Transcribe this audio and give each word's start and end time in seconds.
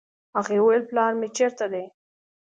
هغې 0.37 0.57
وويل 0.61 0.83
پلار 0.89 1.11
مې 1.19 1.27
چېرته 1.37 1.65
دی. 1.73 1.85